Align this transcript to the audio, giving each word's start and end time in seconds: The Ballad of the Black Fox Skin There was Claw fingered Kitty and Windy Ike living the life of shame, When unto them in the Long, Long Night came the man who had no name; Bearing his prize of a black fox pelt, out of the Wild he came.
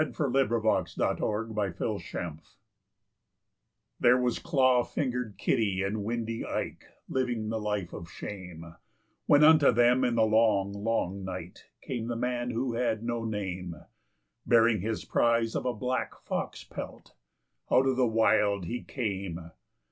The 0.01 0.05
Ballad 0.07 0.51
of 0.51 0.63
the 0.63 1.53
Black 1.53 1.77
Fox 1.77 2.03
Skin 2.07 2.41
There 3.99 4.17
was 4.19 4.39
Claw 4.39 4.83
fingered 4.83 5.37
Kitty 5.37 5.83
and 5.83 6.03
Windy 6.03 6.43
Ike 6.43 6.87
living 7.07 7.49
the 7.49 7.59
life 7.59 7.93
of 7.93 8.09
shame, 8.09 8.77
When 9.27 9.43
unto 9.43 9.71
them 9.71 10.03
in 10.03 10.15
the 10.15 10.25
Long, 10.25 10.73
Long 10.73 11.23
Night 11.23 11.67
came 11.83 12.07
the 12.07 12.15
man 12.15 12.49
who 12.49 12.73
had 12.73 13.03
no 13.03 13.25
name; 13.25 13.75
Bearing 14.43 14.81
his 14.81 15.05
prize 15.05 15.53
of 15.53 15.67
a 15.67 15.73
black 15.75 16.15
fox 16.23 16.63
pelt, 16.63 17.13
out 17.69 17.85
of 17.85 17.95
the 17.95 18.07
Wild 18.07 18.65
he 18.65 18.81
came. 18.81 19.51